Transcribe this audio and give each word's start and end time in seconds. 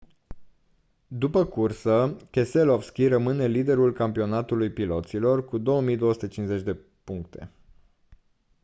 după 1.07 1.45
cursă 1.45 2.17
keselowski 2.31 3.07
rămâne 3.07 3.47
liderul 3.47 3.93
campionatului 3.93 4.71
piloților 4.71 5.45
cu 5.45 5.57
2250 5.57 6.61
de 6.61 6.73
puncte 7.03 7.49